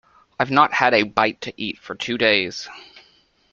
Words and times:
I’ve 0.39 0.49
not 0.49 0.73
had 0.73 0.95
a 0.95 1.03
bite 1.03 1.41
to 1.41 1.53
eat 1.61 1.77
for 1.77 1.93
two 1.93 2.17
days. 2.17 2.67